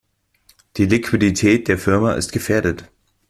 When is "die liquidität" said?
0.77-1.67